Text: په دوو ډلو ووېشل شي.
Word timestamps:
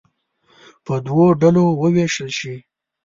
په 0.85 0.93
دوو 1.05 1.25
ډلو 1.41 1.65
ووېشل 1.81 2.29
شي. 2.39 2.55